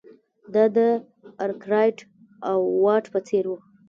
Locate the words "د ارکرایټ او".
0.75-2.59